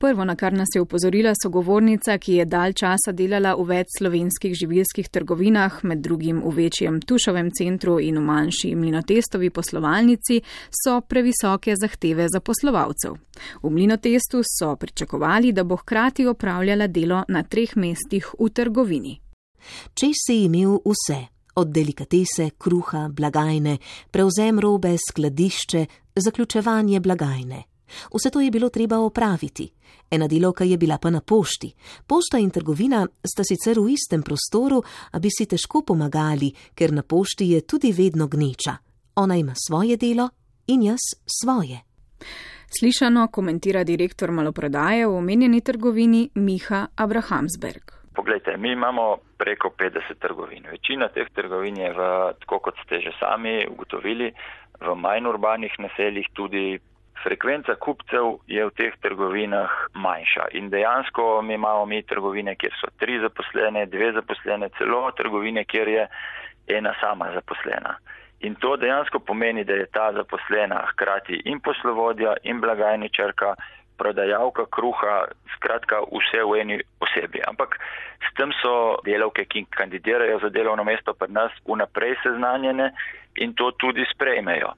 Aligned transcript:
Prvo, 0.00 0.24
na 0.24 0.36
kar 0.36 0.52
nas 0.52 0.68
je 0.74 0.80
upozorila 0.80 1.34
sogovornica, 1.42 2.14
ki 2.18 2.34
je 2.34 2.44
dalj 2.48 2.72
časa 2.80 3.12
delala 3.12 3.50
v 3.58 3.66
več 3.68 3.98
slovenskih 3.98 4.54
živilskih 4.56 5.10
trgovinah, 5.12 5.76
med 5.84 6.00
drugim 6.00 6.38
v 6.40 6.54
večjem 6.56 7.02
tušovem 7.04 7.50
centru 7.52 7.98
in 8.00 8.16
v 8.16 8.22
manjši 8.24 8.70
mlinotestovi 8.80 9.50
poslovalnici, 9.52 10.40
so 10.72 10.94
previsoke 11.04 11.76
zahteve 11.76 12.30
za 12.32 12.40
poslovalcev. 12.40 13.18
V 13.60 13.74
mlinotestu 13.76 14.40
so 14.40 14.72
pričakovali, 14.80 15.52
da 15.52 15.68
bo 15.68 15.76
hkrati 15.76 16.24
opravljala 16.32 16.88
delo 16.88 17.20
na 17.28 17.42
treh 17.44 17.76
mestih 17.76 18.32
v 18.40 18.48
trgovini. 18.56 19.18
Če 19.92 20.14
si 20.16 20.44
imel 20.46 20.78
vse, 20.80 21.26
od 21.60 21.76
delikatese, 21.76 22.54
kruha, 22.56 23.10
blagajne, 23.12 23.76
prevzem 24.10 24.64
robe, 24.64 24.96
skladišče, 24.96 25.86
zaključevanje 26.16 27.04
blagajne. 27.04 27.66
Vse 28.14 28.30
to 28.30 28.40
je 28.40 28.50
bilo 28.50 28.68
treba 28.68 28.98
opraviti. 28.98 29.70
Ena 30.10 30.28
delovka 30.28 30.64
je 30.64 30.78
bila 30.78 30.98
pa 30.98 31.10
na 31.10 31.20
pošti. 31.20 31.74
Pošta 32.06 32.38
in 32.38 32.50
trgovina 32.50 33.06
sta 33.24 33.44
sicer 33.44 33.78
v 33.78 33.94
istem 33.94 34.22
prostoru, 34.22 34.82
a 35.12 35.18
bi 35.18 35.30
si 35.30 35.46
težko 35.46 35.82
pomagali, 35.86 36.50
ker 36.74 36.92
na 36.92 37.02
pošti 37.02 37.50
je 37.54 37.60
tudi 37.60 37.92
vedno 37.92 38.26
gneča. 38.26 38.76
Ona 39.16 39.36
ima 39.36 39.54
svoje 39.54 39.96
delo 39.96 40.28
in 40.66 40.82
jaz 40.82 41.14
svoje. 41.26 41.80
Slišano 42.78 43.28
komentira 43.28 43.84
direktor 43.84 44.30
maloprodaje 44.30 45.06
v 45.06 45.16
omenjeni 45.16 45.60
trgovini 45.60 46.30
Miha 46.34 46.86
Abrahamsberg. 46.96 47.82
Poglejte, 48.14 48.56
mi 48.56 48.72
imamo 48.72 49.16
preko 49.38 49.70
50 49.78 50.18
trgovin. 50.18 50.66
Večina 50.70 51.08
teh 51.08 51.26
trgovin 51.34 51.76
je, 51.76 51.92
v, 51.92 52.00
tako 52.40 52.58
kot 52.58 52.74
ste 52.84 53.00
že 53.00 53.10
sami 53.18 53.66
ugotovili, 53.70 54.32
v 54.80 54.94
manj 54.94 55.26
urbanih 55.26 55.74
naseljih 55.78 56.26
tudi 56.32 56.78
frekvenca 57.22 57.74
kupcev 57.74 58.38
je 58.46 58.64
v 58.66 58.74
teh 58.76 58.94
trgovinah 59.02 59.70
manjša. 59.94 60.50
In 60.58 60.70
dejansko 60.70 61.42
mi 61.42 61.54
imamo 61.54 61.86
mi 61.86 62.02
trgovine, 62.02 62.54
kjer 62.56 62.72
so 62.80 62.88
tri 62.98 63.18
zaposlene, 63.20 63.86
dve 63.86 64.12
zaposlene, 64.12 64.70
celo 64.78 65.10
trgovine, 65.16 65.64
kjer 65.64 65.88
je 65.88 66.06
ena 66.68 66.94
sama 67.00 67.32
zaposlena. 67.34 67.96
In 68.40 68.54
to 68.54 68.76
dejansko 68.76 69.18
pomeni, 69.18 69.64
da 69.64 69.74
je 69.74 69.86
ta 69.92 70.12
zaposlena 70.12 70.86
hkrati 70.92 71.42
in 71.44 71.60
poslovodja, 71.60 72.36
in 72.42 72.60
blagajničarka, 72.60 73.54
prodajalka 74.00 74.64
kruha, 74.76 75.16
skratka 75.56 76.00
vse 76.08 76.40
v 76.48 76.60
eni 76.62 76.76
osebi. 77.04 77.42
Ampak 77.50 77.76
s 78.24 78.28
tem 78.36 78.52
so 78.62 78.74
delavke, 79.04 79.44
ki 79.44 79.66
kandidirajo 79.76 80.40
za 80.44 80.48
delovno 80.48 80.84
mesto 80.84 81.14
pri 81.14 81.32
nas, 81.32 81.52
vnaprej 81.68 82.16
seznanjene 82.24 82.92
in 83.44 83.54
to 83.54 83.70
tudi 83.78 84.04
sprejmejo. 84.14 84.72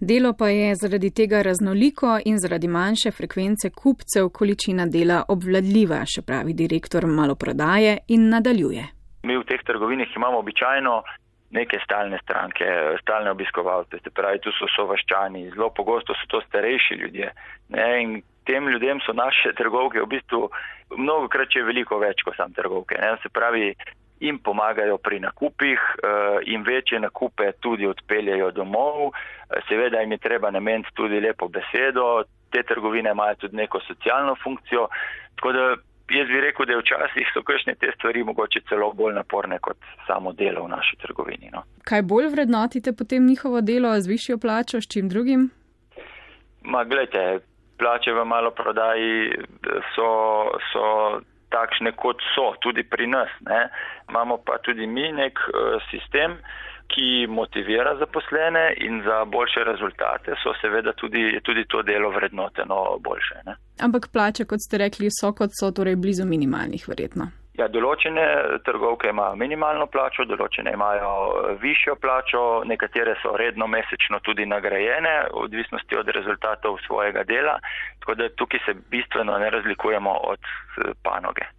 Delo 0.00 0.32
pa 0.38 0.48
je 0.48 0.74
zaradi 0.74 1.10
tega 1.10 1.42
raznoliko 1.42 2.18
in 2.24 2.38
zaradi 2.38 2.68
manjše 2.68 3.10
frekvence 3.10 3.70
kupcev 3.70 4.28
količina 4.38 4.86
dela 4.86 5.22
obvladljiva, 5.28 6.02
še 6.14 6.24
pravi 6.26 6.56
direktor 6.62 7.06
maloprodaje 7.06 7.98
in 8.08 8.28
nadaljuje. 8.34 8.84
Mi 9.22 9.36
v 9.38 9.46
teh 9.46 9.62
trgovinah 9.66 10.16
imamo 10.16 10.38
običajno 10.42 11.02
neke 11.52 11.78
stalne 11.84 12.18
stranke, 12.22 12.64
stalne 13.00 13.30
obiskovalce, 13.30 14.00
se 14.04 14.10
pravi, 14.10 14.40
tu 14.40 14.50
so 14.56 14.66
sovaščani, 14.76 15.50
zelo 15.54 15.70
pogosto 15.76 16.16
so 16.16 16.28
to 16.28 16.40
starejši 16.48 16.94
ljudje. 17.00 17.28
Ne, 17.76 17.88
in 18.02 18.22
tem 18.44 18.68
ljudem 18.68 19.00
so 19.06 19.12
naše 19.12 19.52
trgovke 19.56 20.00
v 20.00 20.06
bistvu 20.06 20.48
mnogo 20.96 21.28
krat 21.28 21.52
še 21.52 21.62
veliko 21.66 21.98
več 21.98 22.22
kot 22.24 22.36
sam 22.36 22.52
trgovke. 22.52 22.98
Ne, 23.00 23.16
se 23.22 23.28
pravi, 23.28 23.72
jim 24.22 24.38
pomagajo 24.38 24.98
pri 24.98 25.20
nakupih 25.20 25.78
eh, 25.78 26.58
večje 26.66 27.00
nakupe 27.00 27.52
tudi 27.60 27.86
odpeljajo 27.86 28.50
domov. 28.50 29.12
Eh, 29.12 29.60
seveda 29.68 30.00
jim 30.00 30.12
je 30.12 30.18
treba 30.18 30.50
nameniti 30.50 30.94
tudi 30.94 31.20
lepo 31.20 31.48
besedo, 31.48 32.24
te 32.50 32.62
trgovine 32.62 33.10
imajo 33.10 33.34
tudi 33.34 33.56
neko 33.56 33.80
socialno 33.86 34.36
funkcijo. 34.44 34.88
Tako 35.36 35.52
da 35.52 35.64
jaz 36.10 36.28
bi 36.28 36.40
rekel, 36.40 36.66
da 36.66 36.78
včasih 36.78 37.30
so 37.34 37.42
kakšne 37.42 37.74
te 37.80 37.90
stvari 37.96 38.24
mogoče 38.24 38.60
celo 38.68 38.92
bolj 38.92 39.14
naporne 39.14 39.58
kot 39.58 39.78
samo 40.06 40.32
delo 40.32 40.64
v 40.64 40.68
naši 40.68 40.96
trgovini. 41.02 41.50
No. 41.52 41.64
Kaj 41.84 42.02
bolj 42.02 42.28
vrednotite 42.34 42.92
potem 42.92 43.26
njihovo 43.26 43.60
delo 43.60 43.94
z 44.00 44.08
višjo 44.08 44.38
plačo, 44.38 44.80
s 44.80 44.88
čim 44.88 45.08
drugim? 45.08 45.50
Ma 46.62 46.84
gledajte, 46.84 47.40
plače 47.82 48.14
v 48.14 48.24
maloprodaji 48.24 49.12
so. 49.96 50.08
so 50.70 50.86
takšne, 51.52 51.92
kot 52.00 52.16
so, 52.32 52.54
tudi 52.64 52.80
pri 52.80 53.06
nas. 53.12 53.28
Ne. 53.44 53.68
Imamo 54.08 54.40
pa 54.40 54.58
tudi 54.64 54.86
mi 54.86 55.12
nek 55.12 55.36
uh, 55.36 55.76
sistem, 55.90 56.38
ki 56.92 57.26
motivira 57.28 57.92
zaposlene 58.00 58.64
in 58.86 59.02
za 59.04 59.24
boljše 59.24 59.64
rezultate 59.64 60.36
so 60.42 60.52
seveda 60.60 60.92
tudi, 60.92 61.40
tudi 61.44 61.64
to 61.68 61.82
delo 61.82 62.10
vrednoteno 62.10 62.98
boljše. 63.00 63.44
Ne. 63.46 63.56
Ampak 63.80 64.08
plače, 64.12 64.44
kot 64.44 64.64
ste 64.64 64.80
rekli, 64.84 65.12
so 65.12 65.32
kot 65.36 65.56
so, 65.60 65.72
torej 65.72 65.96
blizu 65.96 66.24
minimalnih, 66.28 66.88
verjetno. 66.88 67.30
Ja, 67.52 67.66
določene 67.68 68.24
trgovke 68.64 69.10
imajo 69.12 69.36
minimalno 69.36 69.84
plačo, 69.92 70.24
določene 70.24 70.72
imajo 70.72 71.10
eh, 71.12 71.56
višjo 71.60 71.98
plačo, 72.00 72.42
nekatere 72.64 73.18
so 73.20 73.34
redno 73.36 73.68
mesečno 73.68 74.22
tudi 74.24 74.46
nagrajene, 74.48 75.16
v 75.34 75.42
odvisnosti 75.46 75.98
od 76.00 76.08
rezultatov 76.16 76.78
svojega 76.86 77.26
dela, 77.28 77.58
tako 78.00 78.16
da 78.16 78.30
tukaj 78.40 78.64
se 78.64 78.76
bistveno 78.94 79.36
ne 79.38 79.50
razlikujemo 79.52 80.14
od 80.32 80.40
eh, 80.40 80.94
panoge. 81.04 81.50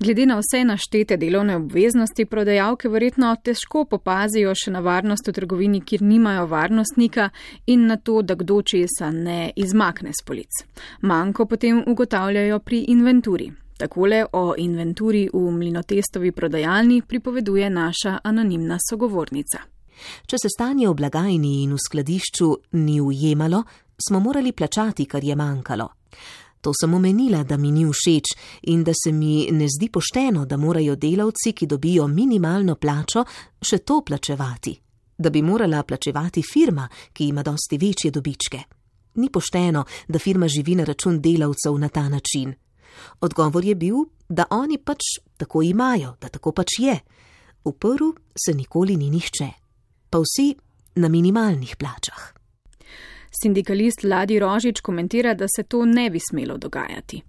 Glede 0.00 0.26
na 0.26 0.38
vse 0.40 0.62
naštete 0.64 1.16
delovne 1.16 1.56
obveznosti, 1.56 2.26
prodajalke 2.26 2.88
verjetno 2.88 3.34
težko 3.44 3.84
popazijo 3.90 4.52
še 4.56 4.72
na 4.72 4.80
varnost 4.84 5.28
v 5.28 5.36
trgovini, 5.36 5.84
kjer 5.84 6.04
nimajo 6.08 6.48
varnostnika 6.48 7.30
in 7.66 7.88
na 7.92 7.96
to, 7.96 8.22
da 8.22 8.36
kdo 8.38 8.62
česa 8.62 9.12
ne 9.12 9.52
izmakne 9.56 10.12
z 10.16 10.24
polic. 10.24 10.64
Manjko 11.02 11.48
potem 11.52 11.84
ugotavljajo 11.86 12.60
pri 12.64 12.84
inventuri. 12.96 13.50
Takole 13.78 14.24
o 14.32 14.54
inventuri 14.58 15.28
v 15.32 15.50
mlinotestovi 15.50 16.32
prodajalni 16.32 17.02
pripoveduje 17.02 17.70
naša 17.70 18.18
anonimna 18.24 18.78
sogovornica. 18.90 19.60
Če 20.26 20.40
se 20.42 20.50
stanje 20.50 20.88
v 20.88 20.96
blagajni 20.98 21.52
in 21.62 21.76
v 21.76 21.78
skladišču 21.78 22.48
ni 22.82 22.98
ujemalo, 23.00 23.62
smo 23.94 24.18
morali 24.20 24.52
plačati, 24.52 25.06
kar 25.06 25.22
je 25.24 25.38
manjkalo. 25.38 25.88
To 26.60 26.74
sem 26.74 26.94
omenila, 26.94 27.44
da 27.44 27.56
mi 27.56 27.70
ni 27.70 27.86
všeč 27.86 28.34
in 28.74 28.82
da 28.82 28.92
se 28.94 29.12
mi 29.12 29.46
ne 29.54 29.70
zdi 29.70 29.92
pošteno, 29.94 30.44
da 30.44 30.56
morajo 30.56 30.96
delavci, 30.96 31.52
ki 31.54 31.70
dobijo 31.70 32.10
minimalno 32.10 32.74
plačo, 32.74 33.22
še 33.62 33.78
to 33.86 34.02
plačevati. 34.02 34.74
Da 35.18 35.30
bi 35.30 35.42
morala 35.42 35.84
plačevati 35.86 36.42
firma, 36.42 36.88
ki 37.12 37.28
ima 37.28 37.46
dosti 37.46 37.78
večje 37.78 38.10
dobičke. 38.10 38.62
Ni 39.14 39.30
pošteno, 39.30 39.84
da 40.08 40.18
firma 40.18 40.48
živi 40.48 40.74
na 40.74 40.84
račun 40.84 41.20
delavcev 41.22 41.78
na 41.78 41.88
ta 41.88 42.08
način. 42.08 42.54
Odgovor 43.20 43.64
je 43.64 43.74
bil, 43.74 43.96
da 44.28 44.44
oni 44.50 44.78
pač 44.78 45.18
tako 45.36 45.62
imajo, 45.62 46.16
da 46.20 46.28
tako 46.28 46.52
pač 46.52 46.78
je. 46.78 46.98
Uprl 47.64 48.12
se 48.46 48.54
nikoli 48.54 48.96
ni 48.96 49.10
nihče, 49.10 49.48
pa 50.10 50.18
vsi 50.18 50.54
na 50.96 51.08
minimalnih 51.08 51.76
plačah. 51.76 52.32
Sindikalist 53.42 54.04
Ladi 54.04 54.38
Rožič 54.38 54.80
komentira, 54.80 55.34
da 55.34 55.46
se 55.48 55.62
to 55.62 55.84
ne 55.84 56.10
bi 56.10 56.20
smelo 56.20 56.56
dogajati. 56.58 57.22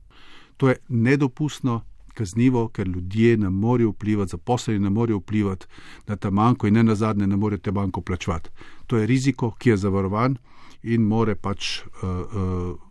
To 0.57 0.69
je 0.69 0.75
nedopustno, 0.89 1.81
kaznivo, 2.13 2.67
ker 2.67 2.87
ljudje 2.87 3.37
ne 3.37 3.49
morejo 3.49 3.89
vplivati, 3.89 4.31
zaposleni 4.31 4.79
ne 4.79 4.89
morejo 4.89 5.17
vplivati 5.17 5.67
na 6.07 6.15
ta 6.15 6.29
manjko 6.29 6.67
in 6.67 6.73
ne 6.73 6.83
na 6.83 6.95
zadnje 6.95 7.27
ne 7.27 7.37
morejo 7.37 7.63
te 7.63 7.71
banko 7.71 8.01
plačevati. 8.01 8.49
To 8.87 8.97
je 8.97 9.07
riziko, 9.07 9.51
ki 9.59 9.69
je 9.69 9.77
zavarovan 9.77 10.37
in 10.83 11.01
more 11.01 11.35
pač. 11.35 11.79
Uh, 12.03 12.09
uh, 12.09 12.88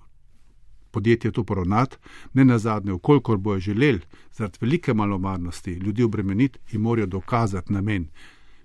podjetje 0.90 1.30
to 1.32 1.44
poravnati, 1.44 1.96
ne 2.32 2.44
na 2.44 2.58
zadnje, 2.58 2.92
ukolikor 2.92 3.36
bojo 3.36 3.60
želeli 3.60 4.00
zaradi 4.32 4.58
velike 4.60 4.94
malomarnosti 4.94 5.72
ljudi 5.72 6.02
obremeniti, 6.02 6.58
jim 6.72 6.82
morajo 6.82 7.06
dokazati 7.06 7.72
namen. 7.72 8.08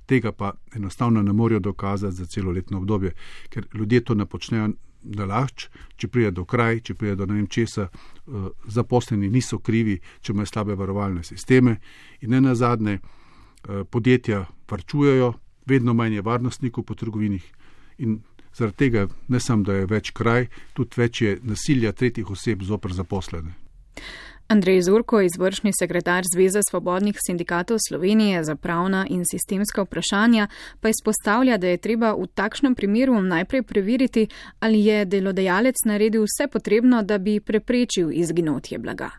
Tega 0.06 0.32
pa 0.32 0.54
enostavno 0.76 1.22
ne 1.22 1.34
morejo 1.34 1.60
dokazati 1.60 2.16
za 2.16 2.26
celoletno 2.26 2.78
obdobje, 2.78 3.14
ker 3.50 3.68
ljudje 3.74 4.04
to 4.04 4.16
ne 4.16 4.26
počnejo 4.26 4.70
na 5.04 5.26
lahč, 5.26 5.68
če 5.96 6.08
pride 6.08 6.32
do 6.32 6.46
kraj, 6.46 6.80
če 6.80 6.96
pride 6.96 7.16
do 7.20 7.26
ne 7.26 7.42
vem 7.42 7.48
česa, 7.48 7.88
uh, 7.90 8.48
zaposleni 8.68 9.30
niso 9.30 9.60
krivi, 9.60 10.00
če 10.22 10.34
imajo 10.34 10.52
slabe 10.52 10.76
varovalne 10.80 11.24
sisteme 11.24 11.78
in 12.22 12.32
ne 12.32 12.42
na 12.42 12.56
zadnje, 12.56 13.00
uh, 13.00 13.84
podjetja 13.90 14.46
varčujejo, 14.70 15.34
vedno 15.66 15.94
manj 15.94 16.16
je 16.16 16.22
varnostnikov 16.22 16.84
po 16.84 16.96
trgovinih 16.96 17.44
in 17.98 18.22
Zaradi 18.54 18.78
tega 18.78 19.08
ne 19.28 19.40
samo, 19.40 19.64
da 19.64 19.74
je 19.74 19.86
več 19.90 20.12
kraj, 20.12 20.48
tudi 20.74 21.02
več 21.02 21.22
je 21.22 21.38
nasilja 21.44 21.92
tretjih 21.92 22.30
oseb 22.30 22.62
zopr 22.64 22.94
zaposlene. 22.94 23.56
Andrej 24.48 24.82
Zurko, 24.82 25.22
izvršni 25.22 25.72
sekretar 25.80 26.24
Zveze 26.34 26.60
svobodnih 26.70 27.18
sindikatov 27.28 27.78
Slovenije 27.88 28.44
za 28.44 28.56
pravna 28.56 29.06
in 29.10 29.24
sistemska 29.26 29.82
vprašanja, 29.82 30.48
pa 30.82 30.90
izpostavlja, 30.90 31.58
da 31.58 31.68
je 31.68 31.78
treba 31.78 32.14
v 32.14 32.28
takšnem 32.28 32.76
primeru 32.76 33.22
najprej 33.22 33.64
preveriti, 33.64 34.28
ali 34.60 34.86
je 34.86 35.06
delodajalec 35.06 35.86
naredil 35.86 36.28
vse 36.28 36.48
potrebno, 36.52 37.04
da 37.04 37.18
bi 37.18 37.40
preprečil 37.40 38.12
izginotje 38.12 38.78
blaga. 38.80 39.10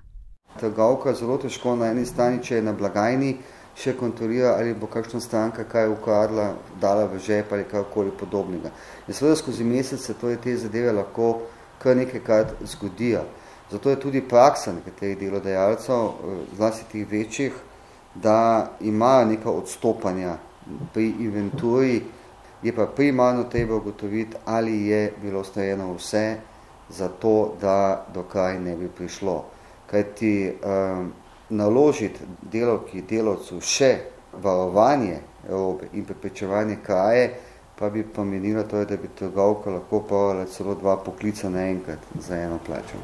Trgovka 0.61 1.15
zelo 1.15 1.39
težko 1.39 1.77
na 1.77 1.91
eni 1.91 2.07
strani, 2.07 2.43
če 2.43 2.61
je 2.61 2.63
na 2.63 2.73
blagajni, 2.73 3.37
še 3.75 3.97
kontrolira, 3.99 4.55
ali 4.57 4.75
bo 4.75 4.87
kakšna 4.87 5.21
stranka 5.21 5.65
kaj 5.65 5.89
ukradla, 5.91 6.55
dala 6.81 7.07
v 7.11 7.19
žep 7.19 7.53
ali 7.53 7.65
kakoli 7.65 8.13
podobnega. 8.15 8.71
In 9.09 9.15
seveda 9.15 9.37
skozi 9.37 9.65
mesec 9.65 10.01
se 10.01 10.15
torej 10.15 10.39
te 10.43 10.57
zadeve 10.57 10.93
lahko 10.93 11.41
kar 11.83 11.97
nekajkrat 11.97 12.55
zgodijo. 12.65 13.25
Zato 13.71 13.91
je 13.91 14.01
tudi 14.01 14.21
praksa 14.21 14.73
nekaterih 14.73 15.19
delodajalcev, 15.19 16.11
zlasti 16.57 16.85
tih 16.93 17.07
večjih, 17.11 17.53
da 18.15 18.71
imajo 18.81 19.25
neka 19.27 19.51
odstopanja 19.51 20.37
pri 20.93 21.09
inventuri, 21.21 22.03
je 22.63 22.73
pa 22.73 22.87
primarno 22.87 23.45
treba 23.45 23.77
ugotoviti, 23.77 24.37
ali 24.45 24.87
je 24.87 25.13
bilo 25.23 25.45
storjeno 25.45 25.93
vse 25.95 26.37
za 26.89 27.09
to, 27.09 27.57
da 27.61 28.07
do 28.15 28.23
kraj 28.23 28.59
ne 28.61 28.77
bi 28.77 28.89
prišlo. 28.89 29.45
Kajti 29.91 30.53
um, 30.53 31.13
naložiti 31.49 32.21
delovki 32.53 33.03
delovcu 33.03 33.61
še 33.61 33.97
varovanje 34.43 35.19
robe 35.49 35.89
in 35.93 36.05
preprečevanje 36.05 36.79
kraje, 36.87 37.31
pa 37.79 37.91
bi 37.91 38.03
pomenilo 38.03 38.63
to, 38.63 38.85
da 38.85 38.97
bi 38.97 39.11
trgovka 39.19 39.71
lahko 39.71 40.01
pravila 40.01 40.45
celo 40.45 40.75
dva 40.75 40.97
poklica 40.97 41.51
naenkrat 41.51 41.99
za 42.21 42.37
eno 42.37 42.59
plačo. 42.67 43.03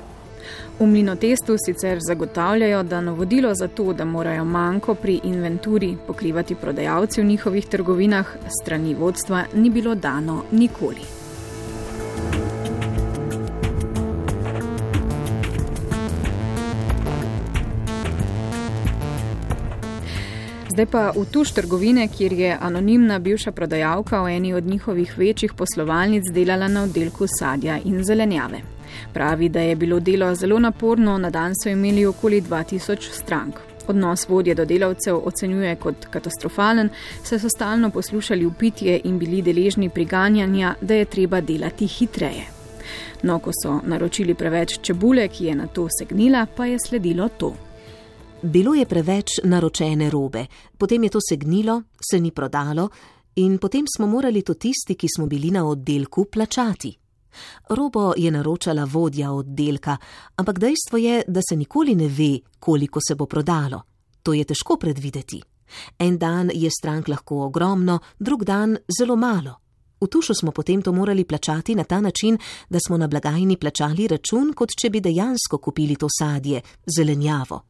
V 0.78 0.86
mlinotestu 0.86 1.56
sicer 1.58 1.98
zagotavljajo, 2.00 2.82
da 2.82 3.00
navodilo 3.00 3.54
za 3.54 3.68
to, 3.68 3.92
da 3.92 4.04
morajo 4.04 4.44
manjko 4.44 4.94
pri 4.94 5.20
inventuri 5.24 5.96
pokrivati 6.06 6.54
prodajalci 6.54 7.20
v 7.20 7.24
njihovih 7.24 7.66
trgovinah, 7.66 8.36
strani 8.62 8.94
vodstva 8.94 9.44
ni 9.54 9.70
bilo 9.70 9.94
dano 9.94 10.42
nikoli. 10.50 11.19
Zdaj 20.80 20.92
pa 20.92 21.12
v 21.12 21.26
tuš 21.28 21.50
trgovine, 21.52 22.06
kjer 22.08 22.32
je 22.32 22.58
anonimna 22.60 23.18
bivša 23.18 23.52
prodajalka 23.52 24.22
v 24.22 24.28
eni 24.32 24.54
od 24.54 24.64
njihovih 24.64 25.18
večjih 25.18 25.52
poslovalnic 25.52 26.30
delala 26.32 26.68
na 26.68 26.82
oddelku 26.82 27.26
sadja 27.38 27.76
in 27.84 28.04
zelenjave. 28.04 28.60
Pravi, 29.12 29.48
da 29.48 29.60
je 29.60 29.76
bilo 29.76 30.00
delo 30.00 30.34
zelo 30.34 30.58
naporno, 30.58 31.18
na 31.18 31.30
dan 31.30 31.52
so 31.52 31.68
imeli 31.68 32.06
okoli 32.06 32.40
2000 32.40 33.12
strank. 33.12 33.60
Odnos 33.88 34.28
vodje 34.28 34.54
do 34.54 34.64
delavcev 34.64 35.20
ocenjuje 35.24 35.76
kot 35.76 36.06
katastrofalen, 36.10 36.88
saj 37.24 37.38
so 37.38 37.48
stalno 37.48 37.90
poslušali 37.90 38.46
upitje 38.46 39.00
in 39.04 39.18
bili 39.18 39.42
deležni 39.42 39.90
priganjanja, 39.90 40.74
da 40.80 40.94
je 40.94 41.04
treba 41.04 41.40
delati 41.40 41.86
hitreje. 41.86 42.44
No, 43.22 43.38
ko 43.38 43.52
so 43.52 43.80
naročili 43.84 44.34
preveč 44.34 44.78
čebule, 44.80 45.28
ki 45.28 45.44
je 45.44 45.54
na 45.54 45.66
to 45.66 45.88
segnila, 45.98 46.46
pa 46.56 46.66
je 46.66 46.78
sledilo 46.88 47.28
to. 47.28 47.56
Bilo 48.42 48.74
je 48.74 48.86
preveč 48.86 49.40
naročene 49.44 50.10
robe, 50.10 50.46
potem 50.78 51.04
je 51.04 51.10
to 51.10 51.18
segnilo, 51.20 51.82
se 52.10 52.20
ni 52.20 52.30
prodalo 52.30 52.88
in 53.36 53.58
potem 53.58 53.84
smo 53.96 54.06
morali 54.06 54.42
to 54.42 54.54
tisti, 54.54 54.94
ki 54.94 55.06
smo 55.16 55.26
bili 55.26 55.50
na 55.50 55.66
oddelku, 55.68 56.24
plačati. 56.24 56.96
Robo 57.68 58.12
je 58.16 58.30
naročala 58.30 58.84
vodja 58.84 59.32
oddelka, 59.32 59.96
ampak 60.36 60.58
dejstvo 60.58 60.98
je, 60.98 61.22
da 61.28 61.40
se 61.48 61.56
nikoli 61.56 61.94
ne 61.94 62.08
ve, 62.08 62.38
koliko 62.58 63.00
se 63.08 63.14
bo 63.14 63.26
prodalo. 63.26 63.82
To 64.22 64.32
je 64.32 64.44
težko 64.44 64.76
predvideti. 64.76 65.42
En 65.98 66.18
dan 66.18 66.50
je 66.54 66.70
strank 66.70 67.08
lahko 67.08 67.44
ogromno, 67.44 67.98
drug 68.18 68.44
dan 68.44 68.76
zelo 68.98 69.16
malo. 69.16 69.60
V 70.00 70.08
tušu 70.08 70.34
smo 70.34 70.50
potem 70.50 70.82
to 70.82 70.92
morali 70.92 71.24
plačati 71.24 71.74
na 71.74 71.84
ta 71.84 72.00
način, 72.00 72.38
da 72.70 72.78
smo 72.86 72.96
na 72.96 73.06
blagajni 73.06 73.56
plačali 73.56 74.08
račun, 74.08 74.52
kot 74.52 74.72
če 74.80 74.90
bi 74.90 75.00
dejansko 75.00 75.58
kupili 75.58 75.96
to 75.96 76.08
sadje, 76.08 76.62
zelenjavo. 76.96 77.60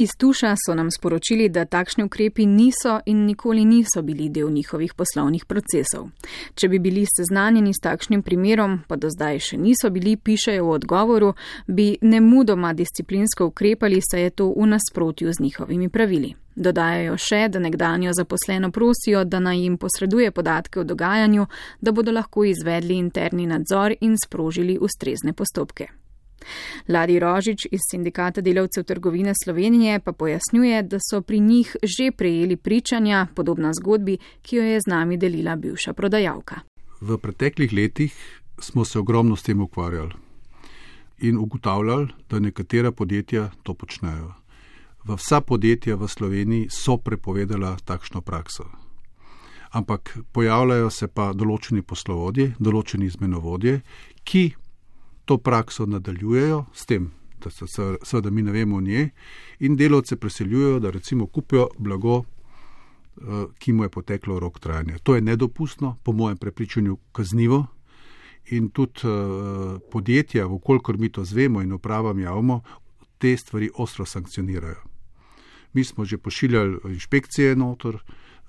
Iz 0.00 0.10
Tuša 0.18 0.54
so 0.66 0.74
nam 0.74 0.90
sporočili, 0.90 1.48
da 1.48 1.64
takšni 1.64 2.04
ukrepi 2.04 2.46
niso 2.46 3.00
in 3.06 3.24
nikoli 3.24 3.64
niso 3.64 4.02
bili 4.02 4.28
del 4.28 4.50
njihovih 4.50 4.94
poslovnih 4.94 5.44
procesov. 5.44 6.06
Če 6.54 6.68
bi 6.68 6.78
bili 6.78 7.04
seznanjeni 7.16 7.74
s 7.74 7.84
takšnim 7.84 8.22
primerom, 8.22 8.78
pa 8.88 8.96
do 8.96 9.10
zdaj 9.12 9.42
še 9.48 9.58
niso 9.60 9.90
bili, 9.90 10.16
pišejo 10.16 10.64
v 10.64 10.72
odgovoru, 10.78 11.34
bi 11.66 11.98
nemudoma 12.00 12.72
disciplinsko 12.72 13.50
ukrepali, 13.52 14.00
saj 14.00 14.22
je 14.22 14.30
to 14.30 14.48
v 14.56 14.70
nasprotju 14.72 15.36
z 15.36 15.44
njihovimi 15.44 15.92
pravili. 15.92 16.32
Dodajajo 16.56 17.20
še, 17.20 17.44
da 17.52 17.60
nekdanjo 17.60 18.16
zaposleno 18.16 18.72
prosijo, 18.72 19.24
da 19.24 19.36
naj 19.40 19.64
jim 19.66 19.76
posreduje 19.76 20.32
podatke 20.32 20.80
o 20.80 20.84
dogajanju, 20.84 21.46
da 21.80 21.92
bodo 21.92 22.16
lahko 22.16 22.48
izvedli 22.48 22.96
interni 22.96 23.46
nadzor 23.46 23.98
in 24.00 24.16
sprožili 24.16 24.80
ustrezne 24.80 25.36
postopke. 25.36 25.99
Ladi 26.88 27.18
Rožič 27.18 27.66
iz 27.70 27.80
Sindikata 27.90 28.40
delavcev 28.40 28.84
trgovine 28.84 29.32
Slovenije 29.44 30.00
pa 30.00 30.12
pojasnjuje, 30.12 30.82
da 30.82 30.98
so 31.10 31.22
pri 31.22 31.40
njih 31.40 31.76
že 31.82 32.10
prejeli 32.12 32.56
pričanja, 32.56 33.26
podobna 33.34 33.72
zgodbi, 33.72 34.18
ki 34.42 34.56
jo 34.56 34.62
je 34.62 34.80
z 34.80 34.90
nami 34.90 35.16
delila 35.16 35.56
bivša 35.56 35.92
prodajalka. 35.92 36.60
V 37.00 37.18
preteklih 37.18 37.72
letih 37.72 38.14
smo 38.60 38.84
se 38.84 38.98
ogromno 38.98 39.36
s 39.36 39.42
tem 39.42 39.60
ukvarjali 39.60 40.12
in 41.20 41.38
ugotavljali, 41.38 42.08
da 42.30 42.38
nekatera 42.38 42.92
podjetja 42.92 43.50
to 43.62 43.74
počnejo. 43.74 44.32
V 45.04 45.16
vsa 45.16 45.40
podjetja 45.40 45.96
v 45.96 46.08
Sloveniji 46.08 46.68
so 46.70 46.96
prepovedala 46.96 47.76
takšno 47.84 48.20
prakso. 48.20 48.64
Ampak 49.70 50.18
pojavljajo 50.32 50.90
se 50.90 51.08
pa 51.08 51.32
določeni 51.32 51.82
poslovodje, 51.82 52.54
določeni 52.58 53.06
izmenovodje, 53.06 53.80
ki 54.24 54.50
to 55.30 55.38
prakso 55.38 55.86
nadaljujejo 55.86 56.64
s 56.74 56.86
tem, 56.86 57.10
da 57.44 57.50
se 57.50 57.66
seveda 58.02 58.30
mi 58.30 58.42
ne 58.42 58.52
vemo 58.52 58.76
o 58.76 58.80
njej, 58.80 59.10
in 59.58 59.76
delavce 59.76 60.16
preseljujejo, 60.16 60.80
da 60.80 60.90
recimo 60.90 61.26
kupijo 61.26 61.68
blago, 61.78 62.24
eh, 62.24 63.44
ki 63.58 63.72
mu 63.72 63.84
je 63.84 63.88
poteklo 63.88 64.40
rok 64.40 64.58
trajanja. 64.60 64.98
To 65.02 65.14
je 65.14 65.20
nedopustno, 65.20 65.96
po 66.02 66.12
mojem 66.12 66.36
prepričanju, 66.36 66.96
kaznivo. 67.12 67.66
In 68.50 68.70
tudi 68.70 69.06
uh, 69.06 69.78
podjetja, 69.92 70.46
vkolikor 70.46 70.98
mi 70.98 71.08
to 71.12 71.24
zvemo 71.24 71.62
in 71.62 71.72
upravam 71.72 72.18
javno, 72.18 72.62
te 73.18 73.36
stvari 73.36 73.70
ostro 73.74 74.06
sankcionirajo. 74.06 74.82
Mi 75.72 75.84
smo 75.84 76.04
že 76.04 76.18
pošiljali 76.18 76.78
inšpekcije 76.84 77.56
notor, 77.56 77.94
uh, 77.94 78.00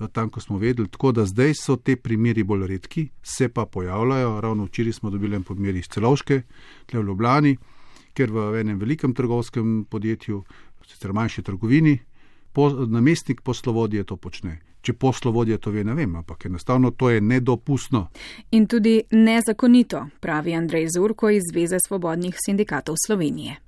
tam, 0.08 0.30
ko 0.30 0.40
smo 0.40 0.58
vedeli. 0.58 0.90
Tako 0.90 1.12
da 1.12 1.26
zdaj 1.26 1.54
so 1.54 1.76
te 1.76 1.96
primeri 1.96 2.44
bolj 2.44 2.68
redki, 2.68 3.08
se 3.24 3.50
pa 3.50 3.66
pojavljajo. 3.66 4.42
Ravno 4.42 4.66
včeraj 4.66 4.94
smo 4.94 5.10
dobili 5.10 5.36
en 5.36 5.44
primer 5.44 5.76
iz 5.76 5.88
Celovške, 5.88 6.42
tle 6.86 7.00
v 7.00 7.06
Ljubljani, 7.06 7.58
ker 8.14 8.32
v 8.32 8.62
enem 8.62 8.80
velikem 8.80 9.14
trgovskem 9.14 9.86
podjetju, 9.90 10.44
sicer 10.88 11.14
manjši 11.14 11.44
trgovini, 11.44 12.00
po, 12.54 12.70
namestnik 12.70 13.42
poslovodje 13.42 14.04
to 14.04 14.18
počne. 14.18 14.60
Če 14.82 14.94
poslovodje 14.94 15.60
to 15.62 15.72
ve, 15.72 15.84
ne 15.84 15.94
vem, 15.94 16.16
ampak 16.16 16.46
enostavno 16.46 16.92
to 16.92 17.10
je 17.10 17.22
nedopustno. 17.22 18.08
In 18.52 18.66
tudi 18.68 19.04
nezakonito, 19.12 20.08
pravi 20.20 20.56
Andrej 20.58 20.88
Zurko 20.96 21.30
iz 21.30 21.44
Zveze 21.52 21.78
svobodnih 21.88 22.36
sindikatov 22.46 22.98
Slovenije. 23.06 23.60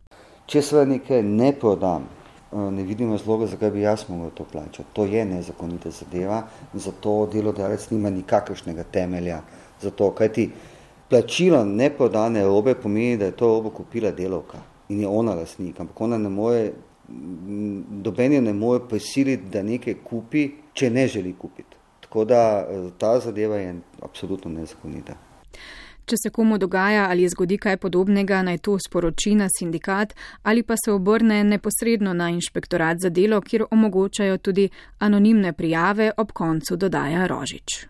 Če 0.49 0.61
se 0.61 0.85
nekaj 0.85 1.21
ne 1.23 1.53
prodam, 1.59 2.09
Eh, 2.09 2.22
ne 2.71 2.83
vidim 2.83 3.11
razloga, 3.11 3.47
zakaj 3.47 3.71
bi 3.71 3.81
jaz 3.81 4.05
mogel 4.09 4.29
to 4.35 4.45
plačati. 4.51 4.89
To 4.93 5.05
je 5.05 5.25
nezakonita 5.25 5.91
zadeva, 5.91 6.43
zato 6.73 7.29
delodajalec 7.33 7.89
nima 7.91 8.09
nikakršnega 8.09 8.83
temelja 8.83 9.41
za 9.81 9.91
to, 9.91 10.11
kajti 10.11 10.49
plačilo 11.09 11.65
neprodane 11.65 12.43
robe 12.45 12.75
pomeni, 12.75 13.17
da 13.17 13.25
je 13.25 13.31
to 13.31 13.47
robo 13.47 13.69
kupila 13.69 14.11
delovka 14.11 14.57
in 14.89 15.01
je 15.01 15.07
ona 15.07 15.33
lasnik, 15.33 15.79
ampak 15.79 16.01
ona 16.01 16.17
ne 16.17 16.29
more, 16.29 16.71
dobenje 17.89 18.41
ne 18.41 18.53
more 18.53 18.79
prisiliti, 18.89 19.49
da 19.49 19.63
nekaj 19.63 19.95
kupi, 20.03 20.49
če 20.73 20.89
ne 20.89 21.07
želi 21.07 21.35
kupiti. 21.39 21.77
Tako 22.01 22.25
da 22.25 22.41
eh, 22.69 22.89
ta 22.97 23.19
zadeva 23.19 23.57
je 23.57 23.75
absolutno 24.01 24.51
nezakonita. 24.51 25.15
Če 26.05 26.15
se 26.23 26.29
komu 26.29 26.57
dogaja 26.57 27.07
ali 27.09 27.29
zgodi 27.29 27.57
kaj 27.57 27.77
podobnega, 27.77 28.41
naj 28.43 28.57
to 28.57 28.77
sporoči 28.79 29.35
na 29.35 29.47
sindikat 29.59 30.15
ali 30.43 30.63
pa 30.63 30.75
se 30.85 30.91
obrne 30.91 31.43
neposredno 31.43 32.13
na 32.13 32.29
inšpektorat 32.29 32.97
za 33.01 33.09
delo, 33.09 33.41
kjer 33.41 33.65
omogočajo 33.71 34.37
tudi 34.37 34.69
anonimne 34.99 35.53
prijave 35.53 36.11
ob 36.17 36.31
koncu 36.31 36.75
dodaja 36.75 37.27
Rožič. 37.27 37.85